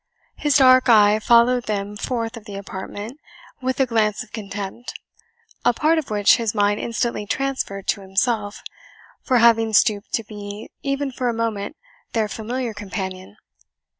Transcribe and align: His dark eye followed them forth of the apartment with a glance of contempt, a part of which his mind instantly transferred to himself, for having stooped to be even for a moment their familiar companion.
His 0.35 0.57
dark 0.57 0.89
eye 0.89 1.19
followed 1.19 1.65
them 1.67 1.95
forth 1.95 2.35
of 2.35 2.45
the 2.45 2.55
apartment 2.55 3.19
with 3.61 3.79
a 3.79 3.85
glance 3.85 4.23
of 4.23 4.31
contempt, 4.31 4.95
a 5.63 5.73
part 5.73 5.99
of 5.99 6.09
which 6.09 6.37
his 6.37 6.55
mind 6.55 6.79
instantly 6.79 7.27
transferred 7.27 7.85
to 7.89 8.01
himself, 8.01 8.63
for 9.21 9.37
having 9.37 9.73
stooped 9.73 10.11
to 10.13 10.23
be 10.23 10.71
even 10.81 11.11
for 11.11 11.29
a 11.29 11.35
moment 11.35 11.75
their 12.13 12.27
familiar 12.27 12.73
companion. 12.73 13.37